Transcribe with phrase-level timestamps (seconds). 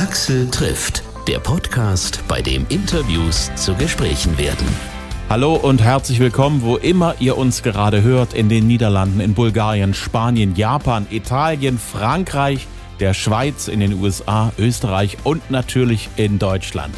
[0.00, 4.66] Axel trifft, der Podcast, bei dem Interviews zu Gesprächen werden.
[5.28, 9.92] Hallo und herzlich willkommen, wo immer ihr uns gerade hört, in den Niederlanden, in Bulgarien,
[9.92, 12.66] Spanien, Japan, Italien, Frankreich,
[13.00, 16.94] der Schweiz, in den USA, Österreich und natürlich in Deutschland.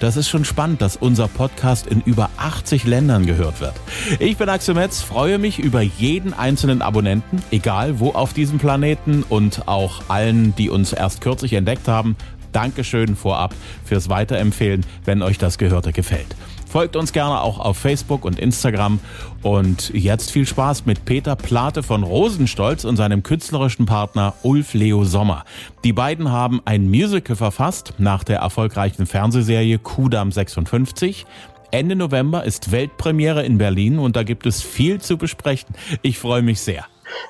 [0.00, 3.74] Das ist schon spannend, dass unser Podcast in über 80 Ländern gehört wird.
[4.18, 9.24] Ich bin Axel Metz, freue mich über jeden einzelnen Abonnenten, egal wo auf diesem Planeten
[9.28, 12.16] und auch allen, die uns erst kürzlich entdeckt haben.
[12.52, 16.36] Dankeschön vorab fürs Weiterempfehlen, wenn euch das Gehörte gefällt.
[16.76, 19.00] Folgt uns gerne auch auf Facebook und Instagram.
[19.42, 25.04] Und jetzt viel Spaß mit Peter Plate von Rosenstolz und seinem künstlerischen Partner Ulf Leo
[25.04, 25.44] Sommer.
[25.84, 31.24] Die beiden haben ein Musical verfasst nach der erfolgreichen Fernsehserie Kudam 56.
[31.70, 35.74] Ende November ist Weltpremiere in Berlin und da gibt es viel zu besprechen.
[36.02, 36.84] Ich freue mich sehr.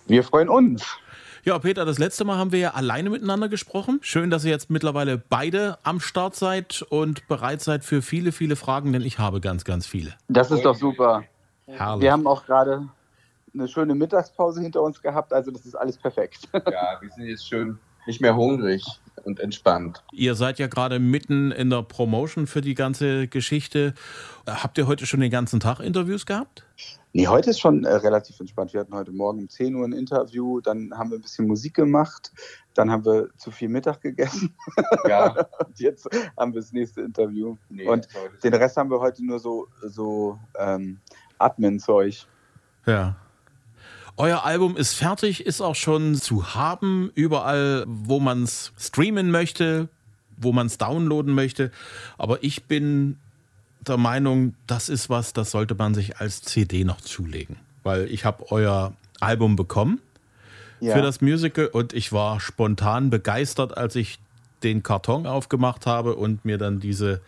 [0.06, 0.84] Wir freuen uns.
[1.46, 4.00] Ja, Peter, das letzte Mal haben wir ja alleine miteinander gesprochen.
[4.02, 8.56] Schön, dass ihr jetzt mittlerweile beide am Start seid und bereit seid für viele, viele
[8.56, 10.14] Fragen, denn ich habe ganz, ganz viele.
[10.26, 11.22] Das ist doch super.
[11.66, 12.02] Herrlich.
[12.02, 12.88] Wir haben auch gerade
[13.54, 16.48] eine schöne Mittagspause hinter uns gehabt, also das ist alles perfekt.
[16.52, 18.84] Ja, wir sind jetzt schön nicht mehr hungrig
[19.24, 20.02] und entspannt.
[20.12, 23.94] Ihr seid ja gerade mitten in der Promotion für die ganze Geschichte.
[24.46, 26.64] Habt ihr heute schon den ganzen Tag Interviews gehabt?
[27.12, 28.74] Nee, heute ist schon äh, relativ entspannt.
[28.74, 31.74] Wir hatten heute Morgen um 10 Uhr ein Interview, dann haben wir ein bisschen Musik
[31.74, 32.30] gemacht,
[32.74, 34.54] dann haben wir zu viel Mittag gegessen.
[35.08, 35.46] Ja.
[35.66, 37.56] und jetzt haben wir das nächste Interview.
[37.70, 38.06] Nee, und
[38.44, 40.98] den Rest haben wir heute nur so, so ähm,
[41.38, 42.26] Admin-Zeug.
[42.86, 43.16] Ja.
[44.16, 49.88] Euer Album ist fertig, ist auch schon zu haben, überall, wo man es streamen möchte,
[50.38, 51.70] wo man es downloaden möchte.
[52.16, 53.18] Aber ich bin
[53.86, 57.56] der Meinung, das ist was, das sollte man sich als CD noch zulegen.
[57.82, 60.00] Weil ich habe euer Album bekommen
[60.80, 60.94] Ja.
[60.96, 64.18] für das Musical und ich war spontan begeistert, als ich
[64.62, 67.20] den Karton aufgemacht habe und mir dann diese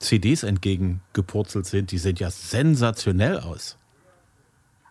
[0.00, 1.92] CDs entgegengepurzelt sind.
[1.92, 3.78] Die sehen ja sensationell aus.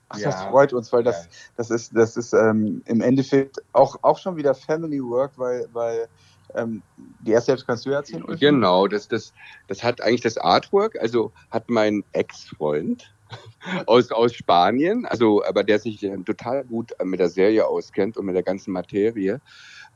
[0.09, 0.29] Ach, Ja.
[0.31, 4.35] das freut uns, weil das, das ist, das ist ähm, im Endeffekt auch, auch schon
[4.35, 6.07] wieder Family Work, weil, weil
[6.55, 6.81] ähm,
[7.21, 8.23] die erste Hälfte kannst du ja erzählen.
[8.23, 8.39] Ulf?
[8.39, 9.33] Genau, das, das,
[9.67, 13.13] das hat eigentlich das Artwork, also hat mein Ex-Freund
[13.87, 18.17] aus, aus Spanien, also aber der sich äh, total gut äh, mit der Serie auskennt
[18.17, 19.41] und mit der ganzen Materie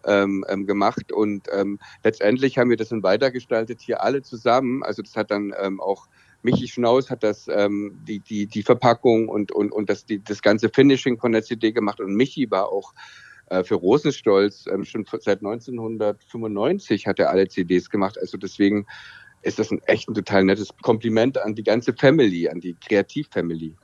[0.06, 4.84] ähm, ähm, gemacht und ähm, letztendlich haben wir das dann weitergestaltet hier alle zusammen.
[4.84, 6.08] Also das hat dann ähm, auch
[6.48, 10.42] Michi Schnaus hat das ähm, die, die, die Verpackung und, und, und das, die, das
[10.42, 12.94] ganze Finishing von der CD gemacht und Michi war auch
[13.48, 18.18] äh, für Rosenstolz ähm, schon seit 1995 hat er alle CDs gemacht.
[18.18, 18.86] Also deswegen
[19.42, 23.76] ist das ein echt ein total nettes Kompliment an die ganze Family, an die Kreativ-Family.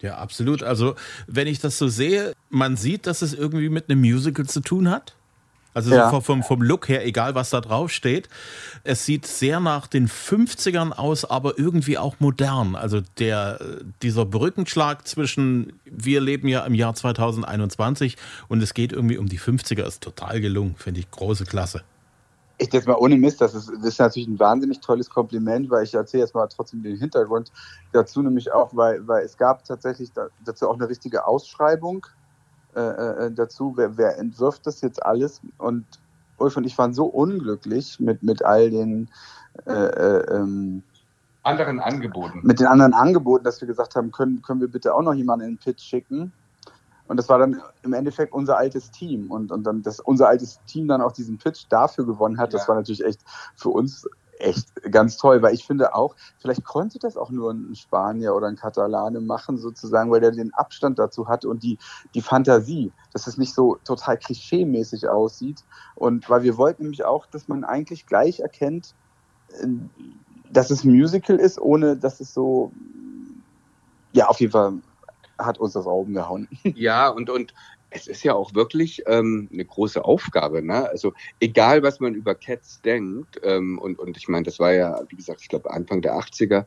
[0.00, 0.62] Ja, absolut.
[0.62, 0.94] Also,
[1.26, 4.90] wenn ich das so sehe, man sieht, dass es irgendwie mit einem Musical zu tun
[4.90, 5.16] hat.
[5.76, 6.10] Also Ja.
[6.10, 8.30] so vom, vom Look her, egal was da drauf steht.
[8.82, 12.74] Es sieht sehr nach den 50ern aus, aber irgendwie auch modern.
[12.74, 13.60] Also der,
[14.00, 18.16] dieser Brückenschlag zwischen, wir leben ja im Jahr 2021
[18.48, 20.76] und es geht irgendwie um die 50er, ist total gelungen.
[20.78, 21.82] Finde ich große Klasse.
[22.56, 25.84] Ich jetzt mal ohne Mist, das ist, das ist natürlich ein wahnsinnig tolles Kompliment, weil
[25.84, 27.52] ich erzähle jetzt mal trotzdem den Hintergrund
[27.92, 32.06] dazu, nämlich auch, weil, weil es gab tatsächlich da, dazu auch eine richtige Ausschreibung
[32.80, 35.86] äh, äh, dazu, wer, wer entwirft das jetzt alles und
[36.38, 39.08] Ulf und ich waren so unglücklich mit, mit all den
[39.66, 40.82] äh, äh, ähm,
[41.42, 42.40] Anderen Angeboten.
[42.42, 45.46] mit den anderen Angeboten, dass wir gesagt haben, können, können wir bitte auch noch jemanden
[45.46, 46.32] in den Pitch schicken.
[47.08, 49.30] Und das war dann im Endeffekt unser altes Team.
[49.30, 52.62] Und, und dann, dass unser altes Team dann auch diesen Pitch dafür gewonnen hat, das
[52.62, 52.68] Ja.
[52.68, 53.20] war natürlich echt
[53.54, 54.04] für uns
[54.38, 58.48] echt ganz toll, weil ich finde auch, vielleicht konnte das auch nur ein Spanier oder
[58.48, 61.78] ein Katalane machen, sozusagen, weil der den Abstand dazu hat und die,
[62.14, 65.64] die Fantasie, dass es nicht so total klischee-mäßig aussieht.
[65.94, 68.94] Und weil wir wollten nämlich auch, dass man eigentlich gleich erkennt,
[69.60, 69.66] äh,
[70.50, 72.72] dass es ein Musical ist, ohne dass es so,
[74.12, 74.74] ja, auf jeden Fall
[75.38, 76.48] hat uns das Augen gehauen.
[76.62, 77.52] Ja, und, und
[77.96, 80.62] es ist ja auch wirklich ähm, eine große Aufgabe.
[80.62, 80.88] Ne?
[80.88, 85.00] Also egal, was man über Cats denkt, ähm, und, und ich meine, das war ja,
[85.08, 86.66] wie gesagt, ich glaube Anfang der 80er,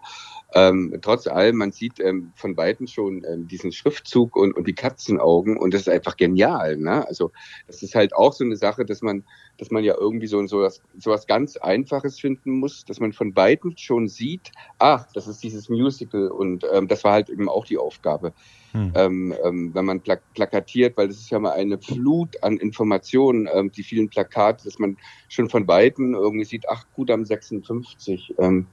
[0.56, 4.74] ähm, trotz allem, man sieht ähm, von Weitem schon ähm, diesen Schriftzug und, und die
[4.74, 6.77] Katzenaugen und das ist einfach genial.
[6.77, 7.07] Ne?
[7.07, 7.31] Also
[7.68, 9.24] das ist halt auch so eine Sache, dass man,
[9.57, 13.13] dass man ja irgendwie so, so, was, so was ganz Einfaches finden muss, dass man
[13.13, 17.48] von Weitem schon sieht, ach, das ist dieses Musical und ähm, das war halt eben
[17.48, 18.33] auch die Aufgabe
[18.71, 18.92] Hm.
[18.95, 23.50] ähm, ähm, wenn man plak plakatiert, weil das ist ja mal eine Flut an Informationen,
[23.51, 28.36] ähm, die vielen Plakate, dass man schon von Weitem irgendwie sieht, ach gut, am 56.
[28.38, 28.68] Ähm,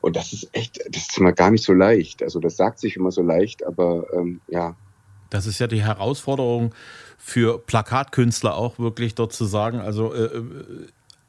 [0.00, 2.22] und das ist echt, das ist mal gar nicht so leicht.
[2.22, 4.76] Also das sagt sich immer so leicht, aber ähm, ja.
[5.28, 6.74] Das ist ja die Herausforderung
[7.18, 10.42] für Plakatkünstler auch wirklich dort zu sagen, also äh,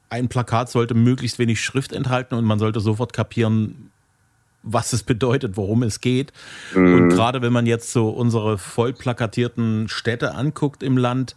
[0.08, 3.91] ein Plakat sollte möglichst wenig Schrift enthalten und man sollte sofort kapieren,
[4.62, 6.32] was es bedeutet, worum es geht.
[6.74, 6.94] Mhm.
[6.94, 11.36] Und gerade wenn man jetzt so unsere voll plakatierten Städte anguckt im Land,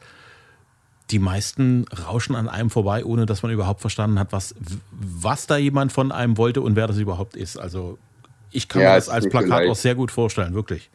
[1.12, 4.56] die meisten rauschen an einem vorbei, ohne dass man überhaupt verstanden hat, was,
[4.92, 7.58] was da jemand von einem wollte und wer das überhaupt ist.
[7.58, 7.98] Also
[8.52, 10.90] ich kann ja, mir das als Plakat auch sehr gut vorstellen, wirklich.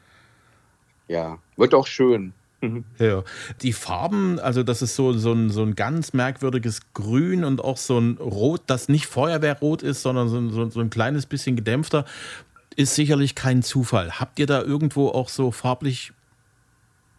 [1.06, 2.32] Ja, wird auch schön.
[2.60, 2.84] Mhm.
[2.98, 3.24] Ja.
[3.62, 7.76] Die Farben, also das ist so, so, ein, so ein ganz merkwürdiges Grün und auch
[7.76, 12.04] so ein Rot, das nicht Feuerwehrrot ist, sondern so, so, so ein kleines bisschen gedämpfter,
[12.76, 14.20] ist sicherlich kein Zufall.
[14.20, 16.12] Habt ihr da irgendwo auch so farblich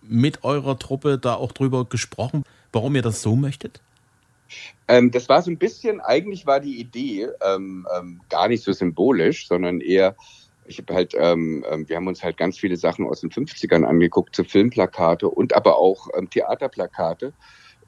[0.01, 3.81] mit eurer Truppe da auch drüber gesprochen, warum ihr das so möchtet?
[4.87, 8.73] Ähm, das war so ein bisschen, eigentlich war die Idee ähm, ähm, gar nicht so
[8.73, 10.15] symbolisch, sondern eher,
[10.71, 13.83] ich habe halt, ähm, ähm, wir haben uns halt ganz viele Sachen aus den 50ern
[13.83, 17.33] angeguckt, so Filmplakate und aber auch ähm, Theaterplakate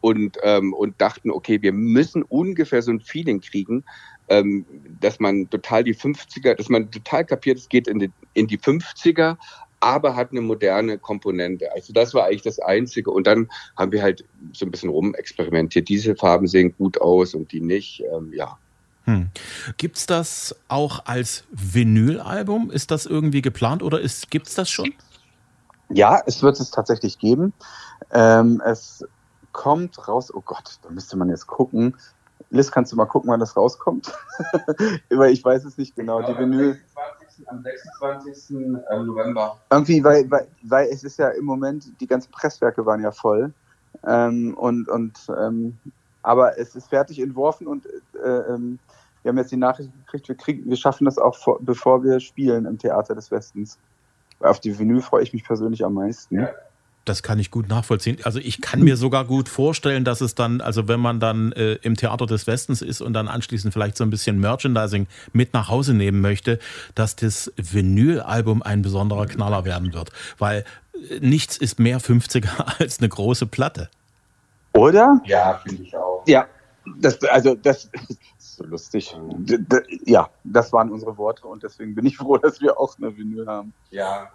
[0.01, 3.85] und, ähm, und dachten, okay, wir müssen ungefähr so ein Feeling kriegen,
[4.27, 4.65] ähm,
[4.99, 8.59] dass man total die 50er, dass man total kapiert, es geht in die, in die
[8.59, 9.37] 50er,
[9.79, 11.71] aber hat eine moderne Komponente.
[11.73, 13.11] Also das war eigentlich das Einzige.
[13.11, 15.89] Und dann haben wir halt so ein bisschen rumexperimentiert.
[15.89, 18.01] Diese Farben sehen gut aus und die nicht.
[18.13, 18.57] Ähm, ja.
[19.05, 19.29] Hm.
[19.77, 22.71] Gibt es das auch als Vinylalbum?
[22.71, 24.93] Ist das irgendwie geplant oder gibt es das schon?
[25.89, 27.53] Ja, es wird es tatsächlich geben.
[28.11, 29.05] Ähm, es
[29.51, 31.95] kommt raus, oh Gott, da müsste man jetzt gucken.
[32.49, 34.13] Liz, kannst du mal gucken, wann das rauskommt?
[35.09, 36.21] Weil ich weiß es nicht genau.
[36.21, 36.79] Die Vinyl.
[37.47, 38.55] Am 26.
[38.57, 39.57] Ähm, November.
[39.71, 43.51] Irgendwie, weil, weil, weil es ist ja im Moment, die ganzen Presswerke waren ja voll.
[44.05, 45.79] Ähm, und, und ähm,
[46.23, 48.79] aber es ist fertig entworfen und äh, ähm,
[49.21, 52.19] wir haben jetzt die Nachricht gekriegt, wir, kriegen, wir schaffen das auch, vor, bevor wir
[52.19, 53.77] spielen im Theater des Westens.
[54.39, 56.39] Auf die Vinyl freue ich mich persönlich am meisten.
[56.39, 56.49] Ja.
[57.05, 58.17] Das kann ich gut nachvollziehen.
[58.23, 61.73] Also ich kann mir sogar gut vorstellen, dass es dann, also wenn man dann äh,
[61.81, 65.67] im Theater des Westens ist und dann anschließend vielleicht so ein bisschen Merchandising mit nach
[65.67, 66.59] Hause nehmen möchte,
[66.95, 70.11] dass das Vinylalbum ein besonderer Knaller werden wird.
[70.37, 70.63] Weil
[71.09, 73.89] äh, nichts ist mehr 50er als eine große Platte.
[74.73, 75.21] Oder?
[75.25, 76.12] Ja, finde ich auch.
[76.25, 76.47] Ja,
[76.97, 79.15] das, also das ist so lustig.
[80.05, 83.47] Ja, das waren unsere Worte und deswegen bin ich froh, dass wir auch eine Vinyl
[83.47, 83.73] haben.
[83.91, 84.31] Ja.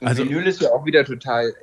[0.00, 1.54] also, Vinyl ist ja auch wieder total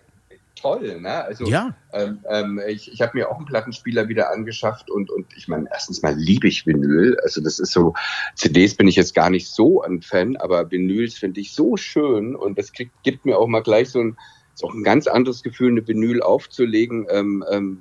[0.56, 1.02] toll.
[1.02, 1.24] Ne?
[1.24, 1.76] Also ja.
[1.94, 5.68] ähm, ähm, ich, ich habe mir auch einen Plattenspieler wieder angeschafft und, und ich meine,
[5.72, 7.18] erstens mal liebe ich Vinyl.
[7.24, 7.94] Also das ist so,
[8.36, 12.36] CDs bin ich jetzt gar nicht so ein Fan, aber Vinyls finde ich so schön
[12.36, 14.18] und das kriegt, gibt mir auch mal gleich so ein,
[14.54, 17.80] ist auch ein ganz anderes Gefühl, eine Vinyl aufzulegen, ähm, ähm,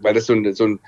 [0.00, 0.80] weil das so ein, so ein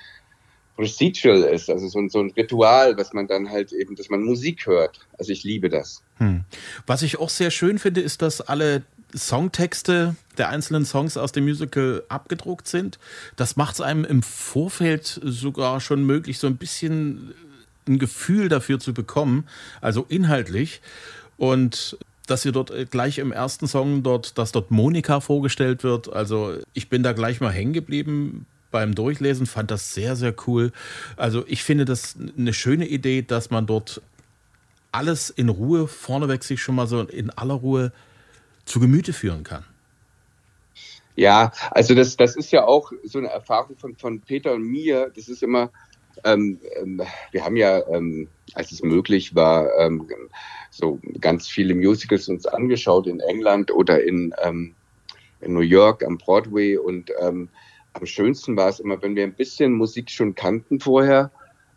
[0.77, 4.23] Procedural ist, also so ein, so ein Ritual, was man dann halt eben, dass man
[4.23, 5.01] Musik hört.
[5.19, 6.03] Also ich liebe das.
[6.19, 6.45] Hm.
[6.87, 8.83] Was ich auch sehr schön finde, ist, dass alle
[9.15, 12.99] Songtexte der einzelnen Songs aus dem Musical abgedruckt sind.
[13.37, 17.35] Das macht es einem im Vorfeld sogar schon möglich, so ein bisschen
[17.89, 19.47] ein Gefühl dafür zu bekommen,
[19.81, 20.83] also inhaltlich.
[21.39, 21.97] Und
[22.27, 26.13] dass ihr dort gleich im ersten Song dort, dass dort Monika vorgestellt wird.
[26.13, 28.47] Also ich bin da gleich mal hängen geblieben
[28.77, 30.71] beim Durchlesen, fand das sehr, sehr cool.
[31.17, 34.03] Also ich finde das eine schöne Idee, dass man dort
[34.93, 37.91] alles in Ruhe vorneweg sich schon mal so in aller Ruhe
[38.67, 39.65] zu Gemüte führen kann.
[41.15, 45.11] Ja, also das, das ist ja auch so eine Erfahrung von, von Peter und mir.
[45.17, 45.71] Das ist immer,
[46.25, 47.01] ähm, ähm,
[47.31, 50.07] wir haben ja, ähm, als es möglich war, ähm,
[50.71, 54.75] so ganz viele Musicals uns angeschaut in England oder in, ähm,
[55.41, 57.49] in New York am Broadway und ähm,
[57.97, 61.31] am schönsten war es immer, wenn wir ein bisschen Musik schon kannten vorher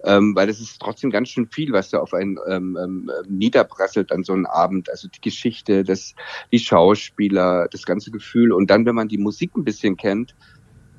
[0.03, 4.11] ähm, weil es ist trotzdem ganz schön viel, was da auf einen ähm, ähm, niederprasselt
[4.11, 4.89] an so einem Abend.
[4.89, 6.15] Also die Geschichte, das,
[6.51, 8.51] die Schauspieler, das ganze Gefühl.
[8.51, 10.35] Und dann, wenn man die Musik ein bisschen kennt,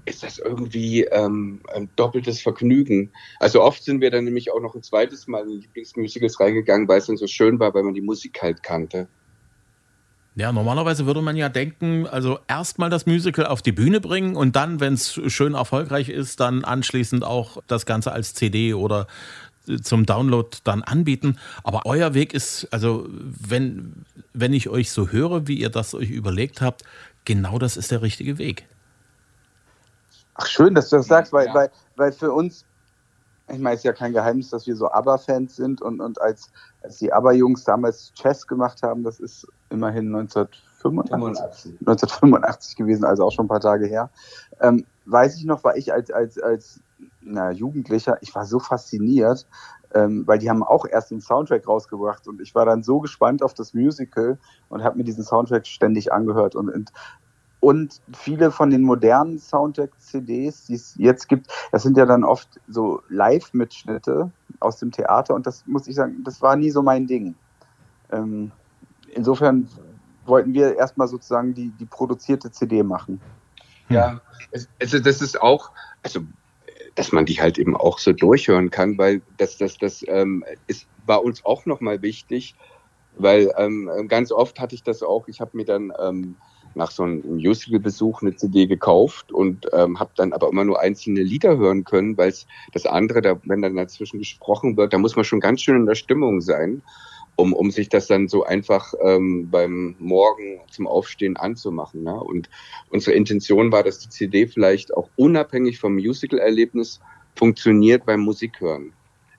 [0.05, 3.13] ist das irgendwie ähm, ein doppeltes Vergnügen.
[3.39, 6.99] Also oft sind wir dann nämlich auch noch ein zweites Mal in Lieblingsmusicals reingegangen, weil
[6.99, 9.09] es dann so schön war, weil man die Musik halt kannte.
[10.41, 14.57] Ja, normalerweise würde man ja denken, also erstmal das Musical auf die Bühne bringen und
[14.57, 19.07] dann, wenn es schön erfolgreich ist, dann anschließend auch das Ganze als CD oder
[19.69, 21.37] äh, zum Download dann anbieten.
[21.63, 26.09] Aber euer Weg ist, also wenn, wenn ich euch so höre, wie ihr das euch
[26.09, 26.85] überlegt habt,
[27.27, 28.67] genau das ist der richtige Weg.
[30.37, 31.55] Ach, schön, dass du das sagst, weil, ja.
[31.55, 32.65] weil, weil für uns
[33.53, 36.51] ich meine, es ist ja kein Geheimnis, dass wir so ABBA-Fans sind und, und als,
[36.83, 43.33] als die ABBA-Jungs damals Chess gemacht haben, das ist immerhin 1985, 1985 gewesen, also auch
[43.33, 44.11] schon ein paar Tage her,
[44.61, 46.81] ähm, weiß ich noch, war ich als, als, als
[47.21, 49.47] na, Jugendlicher, ich war so fasziniert,
[49.95, 53.43] ähm, weil die haben auch erst den Soundtrack rausgebracht und ich war dann so gespannt
[53.43, 56.93] auf das Musical und habe mir diesen Soundtrack ständig angehört und, und
[57.61, 62.49] und viele von den modernen Soundtrack-CDs, die es jetzt gibt, das sind ja dann oft
[62.69, 67.07] so Live-Mitschnitte aus dem Theater und das muss ich sagen, das war nie so mein
[67.07, 67.35] Ding.
[68.11, 68.51] Ähm,
[69.15, 69.69] insofern
[70.27, 73.21] wollten wir erstmal sozusagen die, die produzierte CD machen.
[73.89, 74.21] Ja,
[74.81, 75.71] also das ist auch,
[76.03, 76.21] also
[76.95, 80.87] dass man die halt eben auch so durchhören kann, weil das, das, das ähm, ist,
[81.07, 82.55] war uns auch nochmal wichtig,
[83.17, 86.37] weil ähm, ganz oft hatte ich das auch, ich habe mir dann ähm,
[86.75, 91.23] nach so einem Musical-Besuch eine CD gekauft und ähm, habe dann aber immer nur einzelne
[91.23, 92.33] Lieder hören können, weil
[92.73, 95.87] das andere, da, wenn dann dazwischen gesprochen wird, da muss man schon ganz schön in
[95.87, 96.83] der Stimmung sein,
[97.41, 102.03] um, um sich das dann so einfach ähm, beim Morgen zum Aufstehen anzumachen.
[102.03, 102.15] Ne?
[102.15, 102.49] Und
[102.91, 107.01] unsere Intention war, dass die CD vielleicht auch unabhängig vom Musical-Erlebnis
[107.35, 108.93] funktioniert beim Musikhören.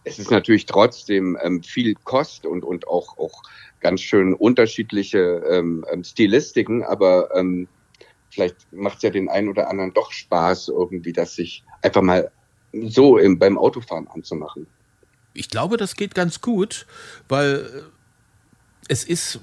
[0.03, 3.43] Es ist natürlich trotzdem ähm, viel Kost und, und auch, auch
[3.81, 7.67] ganz schön unterschiedliche ähm, ähm, Stilistiken, aber ähm,
[8.31, 12.31] vielleicht macht es ja den einen oder anderen doch Spaß, irgendwie das sich einfach mal
[12.73, 14.65] so im, beim Autofahren anzumachen.
[15.33, 16.85] Ich glaube, das geht ganz gut,
[17.29, 17.67] weil
[18.87, 19.39] es ist,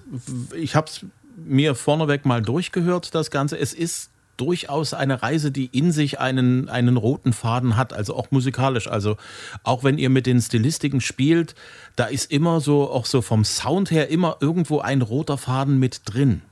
[0.54, 3.58] ich habe es mir vorneweg mal durchgehört, das Ganze.
[3.58, 8.30] Es ist durchaus eine Reise, die in sich einen, einen roten Faden hat, also auch
[8.30, 8.88] musikalisch.
[8.88, 9.16] Also
[9.64, 11.54] auch wenn ihr mit den Stilistiken spielt,
[11.96, 16.02] da ist immer so, auch so vom Sound her, immer irgendwo ein roter Faden mit
[16.04, 16.42] drin.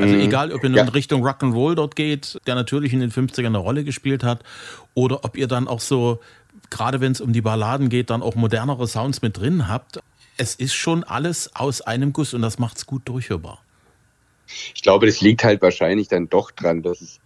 [0.00, 0.22] Also mhm.
[0.22, 0.82] egal, ob ihr ja.
[0.82, 4.42] in Richtung Rock'n'Roll dort geht, der natürlich in den 50ern eine Rolle gespielt hat,
[4.94, 6.20] oder ob ihr dann auch so,
[6.72, 10.00] gerade wenn es um die Balladen geht, dann auch modernere Sounds mit drin habt.
[10.36, 13.62] Es ist schon alles aus einem Guss und das macht es gut durchhörbar.
[14.74, 17.20] Ich glaube, das liegt halt wahrscheinlich dann doch dran, dass es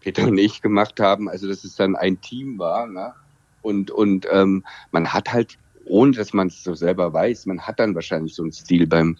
[0.00, 2.86] Peter und ich gemacht haben, also dass es dann ein Team war.
[2.86, 3.12] Ne?
[3.60, 7.80] Und, und ähm, man hat halt, ohne dass man es so selber weiß, man hat
[7.80, 9.18] dann wahrscheinlich so einen Stil beim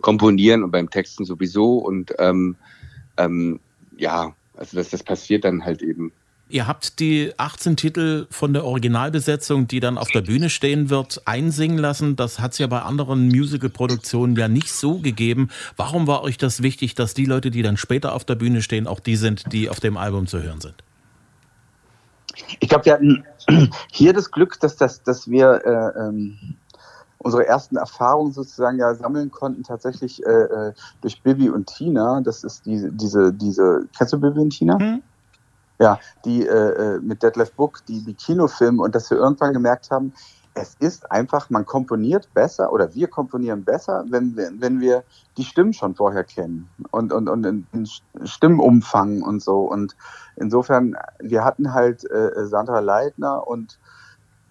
[0.00, 1.78] Komponieren und beim Texten sowieso.
[1.78, 2.56] Und ähm,
[3.16, 3.60] ähm,
[3.96, 6.12] ja, also dass das passiert dann halt eben
[6.48, 11.22] Ihr habt die 18 Titel von der Originalbesetzung, die dann auf der Bühne stehen wird,
[11.24, 12.16] einsingen lassen.
[12.16, 15.48] Das hat es ja bei anderen Musical-Produktionen ja nicht so gegeben.
[15.76, 18.86] Warum war euch das wichtig, dass die Leute, die dann später auf der Bühne stehen,
[18.86, 20.74] auch die sind, die auf dem Album zu hören sind?
[22.60, 23.24] Ich glaube, wir hatten
[23.90, 26.56] hier das Glück, dass, das, dass wir äh, ähm,
[27.18, 32.20] unsere ersten Erfahrungen sozusagen ja sammeln konnten, tatsächlich äh, äh durch Bibi und Tina.
[32.20, 34.78] Das ist diese, diese, diese, kennst du Bibi und Tina?
[34.78, 35.02] Hm.
[35.78, 39.90] Ja, die äh, äh, mit Detlef Book, die, die Kinofilme und dass wir irgendwann gemerkt
[39.90, 40.12] haben,
[40.54, 45.02] es ist einfach, man komponiert besser oder wir komponieren besser, wenn wir, wenn wir
[45.36, 47.88] die Stimmen schon vorher kennen und, und, und in, in
[48.24, 49.62] Stimmumfang und so.
[49.62, 49.96] Und
[50.36, 53.80] insofern, wir hatten halt äh, Sandra Leitner und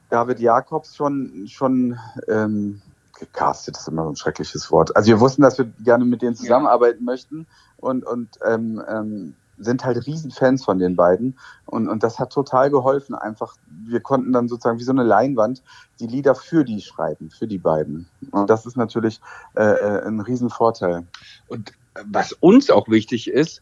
[0.09, 2.81] David Jakobs schon, schon ähm,
[3.17, 4.95] gecastet, ist immer so ein schreckliches Wort.
[4.95, 9.85] Also wir wussten, dass wir gerne mit denen zusammenarbeiten möchten und, und ähm, ähm, sind
[9.85, 13.15] halt Riesenfans von den beiden und, und das hat total geholfen.
[13.15, 13.55] Einfach,
[13.85, 15.63] wir konnten dann sozusagen wie so eine Leinwand
[15.99, 18.07] die Lieder für die schreiben, für die beiden.
[18.31, 19.21] Und das ist natürlich
[19.55, 21.05] äh, äh ein Riesenvorteil.
[21.47, 21.73] Und
[22.05, 23.61] was uns auch wichtig ist,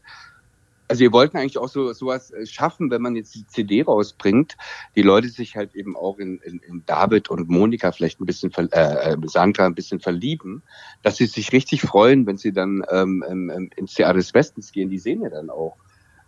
[0.92, 4.58] also wir wollten eigentlich auch so sowas äh, schaffen, wenn man jetzt die CD rausbringt,
[4.94, 8.52] die Leute sich halt eben auch in, in, in David und Monika vielleicht ein bisschen,
[8.52, 10.62] äh, äh, Sandra ein bisschen verlieben,
[11.02, 14.90] dass sie sich richtig freuen, wenn sie dann ähm, ähm, ins Theater des Westens gehen.
[14.90, 15.76] Die sehen ja dann auch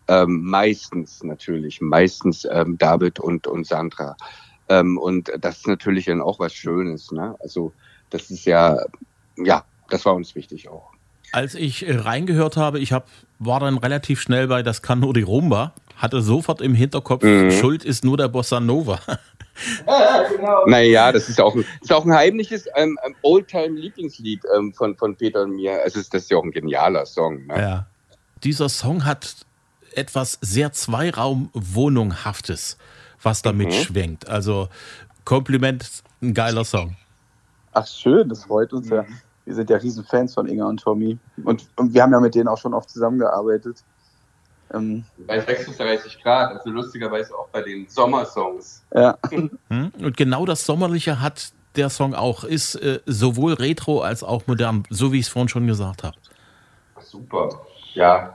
[0.08, 4.16] ähm, meistens natürlich, meistens ähm, David und, und Sandra.
[4.70, 7.12] Ähm, und das ist natürlich dann auch was Schönes.
[7.12, 7.36] Ne?
[7.40, 7.74] Also
[8.08, 8.78] das ist ja,
[9.36, 10.94] ja, das war uns wichtig auch.
[11.34, 13.08] Als ich äh, reingehört habe, ich hab,
[13.46, 17.50] war dann relativ schnell bei Das kann nur die Rumba, hatte sofort im Hinterkopf, mhm.
[17.50, 19.00] Schuld ist nur der Bossa Nova.
[19.86, 20.66] Ja, genau.
[20.66, 25.14] Naja, das ist auch ein, ist auch ein heimliches ähm, ähm, Oldtime-Lieblingslied ähm, von, von
[25.14, 25.80] Peter und mir.
[25.82, 27.46] Also das ist ja auch ein genialer Song.
[27.46, 27.54] Ne?
[27.56, 27.86] Ja.
[28.42, 29.36] Dieser Song hat
[29.94, 32.78] etwas sehr Zweiraumwohnunghaftes,
[33.22, 33.72] was damit mhm.
[33.72, 34.28] schwenkt.
[34.28, 34.68] Also
[35.24, 35.88] Kompliment,
[36.20, 36.96] ein geiler Song.
[37.72, 38.96] Ach schön, das freut uns mhm.
[38.96, 39.04] ja.
[39.44, 41.18] Wir sind ja riesen Fans von Inga und Tommy.
[41.44, 43.82] Und, und wir haben ja mit denen auch schon oft zusammengearbeitet.
[44.72, 48.82] Ähm, bei 36 Grad, also lustigerweise auch bei den Sommersongs.
[48.94, 49.18] Ja.
[49.68, 49.92] Hm?
[49.98, 54.84] Und genau das Sommerliche hat der Song auch, ist äh, sowohl retro als auch modern,
[54.90, 56.16] so wie ich es vorhin schon gesagt habe.
[57.00, 57.48] Super.
[57.94, 58.34] Ja,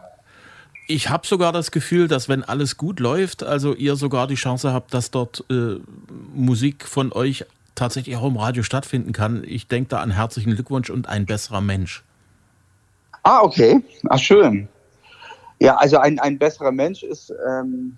[0.89, 4.73] ich habe sogar das Gefühl, dass wenn alles gut läuft, also ihr sogar die Chance
[4.73, 5.75] habt, dass dort äh,
[6.33, 7.45] Musik von euch
[7.79, 9.43] tatsächlich auch im Radio stattfinden kann.
[9.45, 12.03] Ich denke da an herzlichen Glückwunsch und ein besserer Mensch.
[13.23, 13.83] Ah, okay.
[14.09, 14.67] Ach, schön.
[15.59, 17.97] Ja, also ein, ein besserer Mensch ist ähm,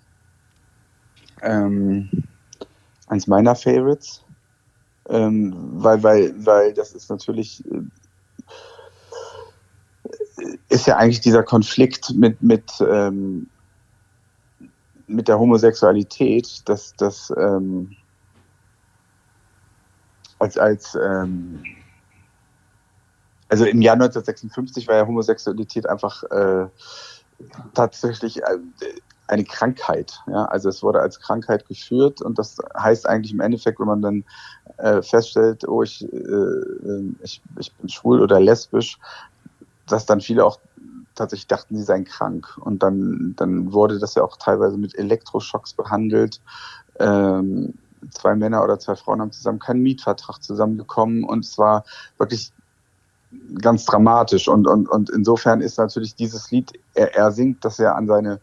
[1.42, 2.08] ähm,
[3.06, 4.24] eins meiner Favorites,
[5.08, 7.82] ähm, weil, weil, weil das ist natürlich äh,
[10.68, 13.48] ist ja eigentlich dieser Konflikt mit, mit, ähm,
[15.06, 17.96] mit der Homosexualität, dass das ähm,
[20.42, 21.62] als, als ähm,
[23.48, 26.66] also im Jahr 1956 war ja Homosexualität einfach äh,
[27.74, 28.58] tatsächlich äh,
[29.28, 30.20] eine Krankheit.
[30.26, 30.46] Ja?
[30.46, 34.24] Also es wurde als Krankheit geführt und das heißt eigentlich im Endeffekt, wenn man dann
[34.78, 38.98] äh, feststellt, oh, ich, äh, ich, ich bin schwul oder lesbisch,
[39.86, 40.58] dass dann viele auch
[41.14, 42.58] tatsächlich dachten, sie seien krank.
[42.58, 46.40] Und dann, dann wurde das ja auch teilweise mit Elektroschocks behandelt.
[46.98, 47.74] Ähm,
[48.10, 51.84] zwei Männer oder zwei Frauen haben zusammen keinen Mietvertrag zusammenbekommen und es war
[52.18, 52.52] wirklich
[53.60, 54.48] ganz dramatisch.
[54.48, 58.40] Und, und, und insofern ist natürlich dieses Lied, er, er singt das ja an seine,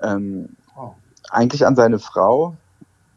[0.00, 0.92] ähm, oh.
[1.30, 2.56] eigentlich an seine Frau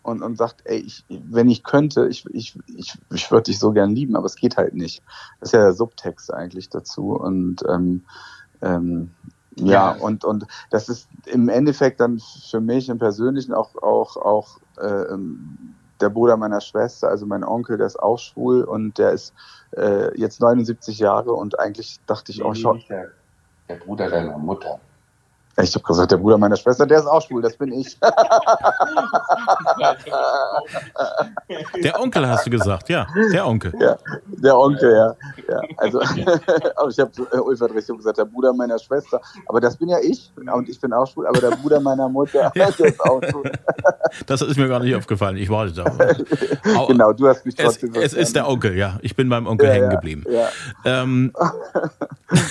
[0.04, 3.72] und, und sagt, ey, ich, wenn ich könnte, ich, ich, ich, ich würde dich so
[3.72, 5.02] gern lieben, aber es geht halt nicht.
[5.40, 7.16] Das ist ja der Subtext eigentlich dazu.
[7.16, 8.04] Und ähm,
[8.62, 9.12] ähm,
[9.56, 12.20] ja, ja, und, und das ist im Endeffekt dann
[12.50, 15.18] für mich im Persönlichen auch, auch, auch äh,
[16.02, 19.34] der Bruder meiner Schwester, also mein Onkel, der ist auch schwul und der ist
[19.78, 22.84] äh, jetzt 79 Jahre und eigentlich dachte ich auch schon.
[22.90, 23.12] Der,
[23.70, 24.80] der Bruder deiner Mutter.
[25.62, 27.98] Ich habe gesagt, der Bruder meiner Schwester, der ist auch schwul, das bin ich.
[31.84, 33.74] Der Onkel hast du gesagt, ja, der Onkel.
[33.80, 33.98] Ja,
[34.28, 35.16] der Onkel, ja.
[35.48, 35.62] ja.
[35.78, 36.02] Also,
[36.76, 39.22] aber ich habe äh, Ulf hat richtig gesagt, der Bruder meiner Schwester.
[39.48, 42.52] Aber das bin ja ich und ich bin auch schwul, aber der Bruder meiner Mutter,
[42.56, 43.52] der ist auch schwul.
[44.26, 46.86] Das ist mir gar nicht aufgefallen, ich warte da.
[46.88, 48.98] genau, du hast mich trotzdem Es, es ist der Onkel, ja.
[49.02, 50.24] Ich bin beim Onkel ja, hängen geblieben.
[50.30, 50.50] Ja.
[50.84, 51.32] Ähm,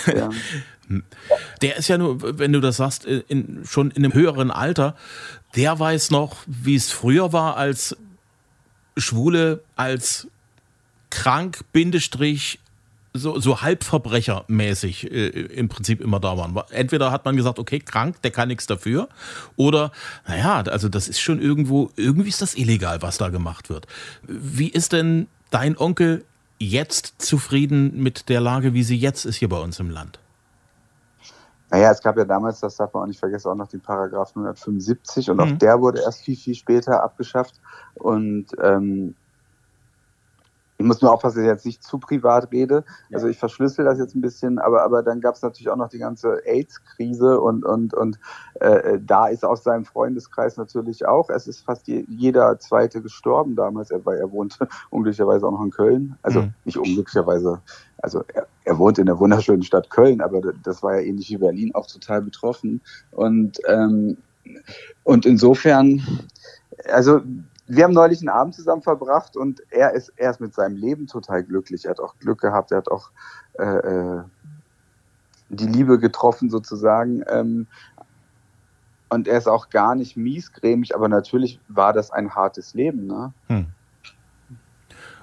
[0.06, 0.30] ja.
[1.62, 4.96] Der ist ja nur, wenn du das sagst, in, schon in einem höheren Alter.
[5.56, 7.96] Der weiß noch, wie es früher war, als
[8.96, 10.28] Schwule als
[11.10, 12.58] krank, Bindestrich,
[13.12, 16.56] so, so halbverbrechermäßig äh, im Prinzip immer da waren.
[16.70, 19.08] Entweder hat man gesagt, okay, krank, der kann nichts dafür,
[19.56, 19.92] oder,
[20.26, 23.86] naja, also das ist schon irgendwo, irgendwie ist das illegal, was da gemacht wird.
[24.26, 26.24] Wie ist denn dein Onkel
[26.58, 30.18] jetzt zufrieden mit der Lage, wie sie jetzt ist hier bei uns im Land?
[31.74, 34.42] Naja, es gab ja damals, das darf man auch nicht vergessen, auch noch den Paragraphen
[34.42, 35.42] 175 und mhm.
[35.42, 37.60] auch der wurde erst viel, viel später abgeschafft.
[37.94, 39.16] Und ähm,
[40.78, 42.84] ich muss nur aufpassen, dass ich jetzt nicht zu privat rede.
[43.08, 43.16] Ja.
[43.16, 45.88] Also ich verschlüssel das jetzt ein bisschen, aber, aber dann gab es natürlich auch noch
[45.88, 48.20] die ganze AIDS-Krise und, und, und
[48.60, 53.56] äh, da ist aus seinem Freundeskreis natürlich auch, es ist fast je, jeder Zweite gestorben
[53.56, 56.18] damals, weil er wohnte unglücklicherweise auch noch in Köln.
[56.22, 56.54] Also mhm.
[56.64, 57.60] nicht unglücklicherweise,
[58.04, 61.38] also er, er wohnt in der wunderschönen Stadt Köln, aber das war ja ähnlich wie
[61.38, 62.82] Berlin auch total betroffen.
[63.12, 64.18] Und, ähm,
[65.04, 66.02] und insofern,
[66.92, 67.22] also
[67.66, 71.06] wir haben neulich einen Abend zusammen verbracht und er ist, er ist mit seinem Leben
[71.06, 71.86] total glücklich.
[71.86, 73.10] Er hat auch Glück gehabt, er hat auch
[73.54, 74.22] äh, äh,
[75.48, 77.24] die Liebe getroffen sozusagen.
[77.26, 77.66] Ähm,
[79.08, 83.06] und er ist auch gar nicht miesgrämig, aber natürlich war das ein hartes Leben.
[83.06, 83.32] Ne?
[83.46, 83.66] Hm.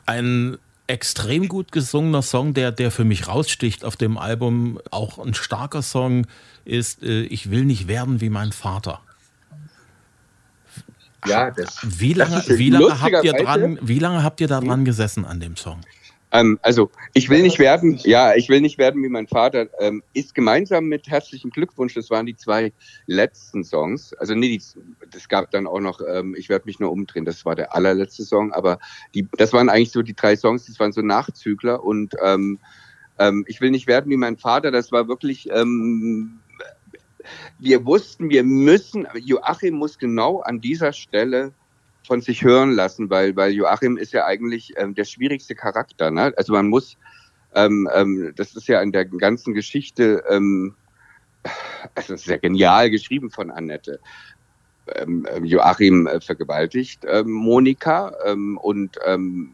[0.07, 0.57] Ein
[0.91, 5.81] extrem gut gesungener Song, der, der für mich raussticht auf dem Album, auch ein starker
[5.81, 6.27] Song,
[6.65, 8.99] ist äh, Ich will nicht werden wie mein Vater.
[11.25, 14.59] Ja, das, wie lange, das wie lange habt ihr dran, wie lange habt ihr da
[14.59, 15.81] dran gesessen an dem Song?
[16.31, 19.67] Ähm, also ich will nicht werden, ja, ich will nicht werden wie mein Vater.
[19.79, 21.93] Ähm, ist gemeinsam mit herzlichen Glückwunsch.
[21.93, 22.71] Das waren die zwei
[23.05, 24.13] letzten Songs.
[24.13, 24.59] Also nee,
[25.11, 25.99] das gab dann auch noch.
[26.07, 27.25] Ähm, ich werde mich nur umdrehen.
[27.25, 28.53] Das war der allerletzte Song.
[28.53, 28.79] Aber
[29.13, 30.65] die, das waren eigentlich so die drei Songs.
[30.65, 32.59] Das waren so Nachzügler und ähm,
[33.19, 34.71] ähm, ich will nicht werden wie mein Vater.
[34.71, 36.39] Das war wirklich ähm,
[37.59, 41.53] wir wussten, wir müssen, Joachim muss genau an dieser Stelle
[42.03, 46.11] von sich hören lassen, weil, weil Joachim ist ja eigentlich ähm, der schwierigste Charakter.
[46.11, 46.33] Ne?
[46.35, 46.97] Also man muss,
[47.53, 50.75] ähm, ähm, das ist ja in der ganzen Geschichte, ähm,
[51.95, 53.99] also sehr genial geschrieben von Annette.
[54.87, 59.53] Ähm, ähm Joachim äh, vergewaltigt ähm, Monika ähm, und ähm,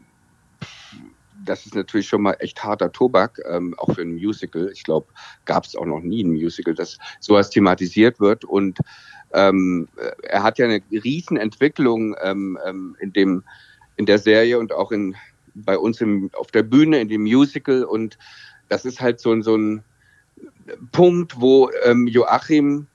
[1.44, 4.70] das ist natürlich schon mal echt harter Tobak, ähm, auch für ein Musical.
[4.72, 5.08] Ich glaube,
[5.44, 8.44] gab es auch noch nie ein Musical, das sowas thematisiert wird.
[8.44, 8.78] Und
[9.32, 9.88] ähm,
[10.22, 13.44] er hat ja eine Riesenentwicklung ähm, ähm, in dem
[13.96, 15.16] in der Serie und auch in
[15.54, 17.84] bei uns im, auf der Bühne in dem Musical.
[17.84, 18.16] Und
[18.68, 19.82] das ist halt so, so ein
[20.92, 22.86] Punkt, wo ähm, Joachim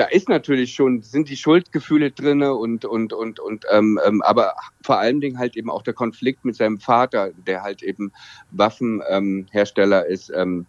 [0.00, 4.54] da ist natürlich schon, sind die Schuldgefühle drinne und, und, und, und, ähm, ähm, aber
[4.82, 8.10] vor allen Dingen halt eben auch der Konflikt mit seinem Vater, der halt eben
[8.50, 10.64] Waffenhersteller ist, ähm,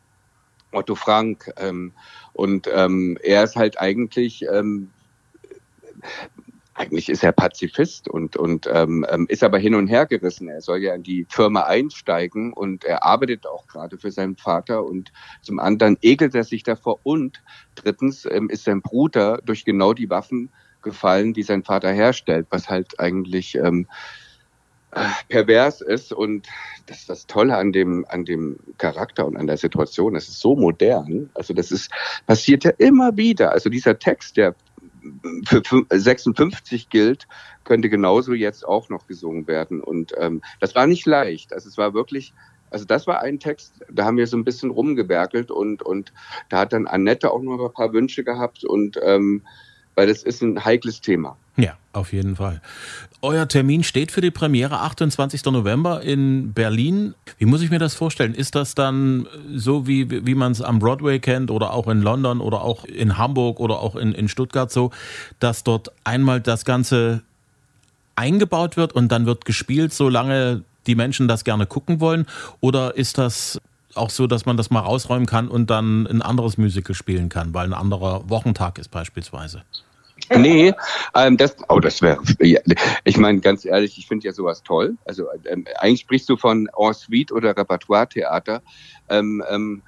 [0.71, 1.51] Otto Frank.
[1.57, 1.93] Ähm,
[2.33, 4.89] und ähm, er ist halt eigentlich, ähm,
[6.73, 10.47] eigentlich ist er Pazifist und, und ähm, ähm, ist aber hin und her gerissen.
[10.47, 14.83] Er soll ja in die Firma einsteigen und er arbeitet auch gerade für seinen Vater
[14.85, 17.43] und zum anderen ekelt er sich davor und
[17.75, 20.49] drittens ähm, ist sein Bruder durch genau die Waffen
[20.81, 24.20] gefallen, die sein Vater herstellt, was halt eigentlich ähm, äh,
[25.29, 26.47] pervers ist und
[26.87, 30.15] das ist das Tolle an dem an dem Charakter und an der Situation.
[30.15, 31.29] Es ist so modern.
[31.33, 31.91] Also das ist
[32.27, 33.51] passiert ja immer wieder.
[33.51, 34.55] Also dieser Text, der
[35.47, 37.27] für 56 gilt,
[37.63, 39.81] könnte genauso jetzt auch noch gesungen werden.
[39.81, 41.53] Und ähm, das war nicht leicht.
[41.53, 42.33] Also es war wirklich,
[42.69, 46.13] also das war ein Text, da haben wir so ein bisschen rumgewerkelt und, und
[46.49, 49.41] da hat dann Annette auch noch ein paar Wünsche gehabt und ähm,
[49.95, 51.37] weil das ist ein heikles Thema.
[51.57, 52.61] Ja, auf jeden Fall.
[53.21, 55.43] Euer Termin steht für die Premiere 28.
[55.45, 57.13] November in Berlin.
[57.37, 58.33] Wie muss ich mir das vorstellen?
[58.33, 62.41] Ist das dann so, wie, wie man es am Broadway kennt oder auch in London
[62.41, 64.91] oder auch in Hamburg oder auch in, in Stuttgart so,
[65.39, 67.21] dass dort einmal das Ganze
[68.15, 72.25] eingebaut wird und dann wird gespielt, solange die Menschen das gerne gucken wollen?
[72.59, 73.59] Oder ist das
[73.93, 77.53] auch so, dass man das mal rausräumen kann und dann ein anderes Musical spielen kann,
[77.53, 79.63] weil ein anderer Wochentag ist beispielsweise?
[80.37, 80.73] Nee,
[81.15, 82.21] ähm, das, oh, das wäre,
[83.03, 84.95] ich meine, ganz ehrlich, ich finde ja sowas toll.
[85.05, 88.61] Also ähm, eigentlich sprichst du von En Suite oder Repertoire-Theater.
[89.09, 89.81] Ähm, ähm,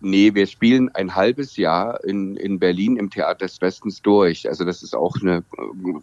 [0.00, 4.48] nee, wir spielen ein halbes Jahr in, in Berlin im Theater des Westens durch.
[4.48, 5.44] Also das ist auch eine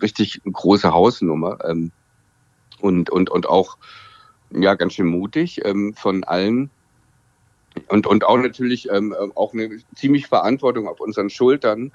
[0.02, 1.92] richtig große Hausnummer ähm,
[2.80, 3.78] und, und, und auch
[4.52, 6.70] ja ganz schön mutig ähm, von allen.
[7.88, 11.92] Und, und auch natürlich ähm, auch eine ziemlich Verantwortung auf unseren Schultern,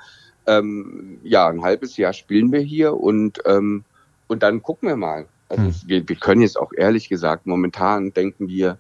[0.49, 3.85] ähm, ja, ein halbes Jahr spielen wir hier und, ähm,
[4.27, 5.27] und dann gucken wir mal.
[5.49, 5.75] Also hm.
[5.87, 8.79] wir, wir können jetzt auch ehrlich gesagt, momentan denken wir